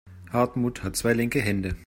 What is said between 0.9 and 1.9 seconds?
zwei linke Hände.